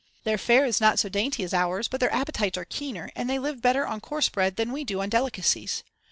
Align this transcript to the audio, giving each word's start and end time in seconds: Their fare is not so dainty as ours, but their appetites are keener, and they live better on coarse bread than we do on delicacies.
Their 0.23 0.39
fare 0.39 0.65
is 0.65 0.81
not 0.81 0.97
so 0.97 1.09
dainty 1.09 1.43
as 1.43 1.53
ours, 1.53 1.87
but 1.87 1.99
their 1.99 2.11
appetites 2.11 2.57
are 2.57 2.65
keener, 2.65 3.11
and 3.15 3.29
they 3.29 3.37
live 3.37 3.61
better 3.61 3.85
on 3.85 4.01
coarse 4.01 4.29
bread 4.29 4.55
than 4.55 4.71
we 4.71 4.83
do 4.83 4.99
on 4.99 5.09
delicacies. 5.09 5.83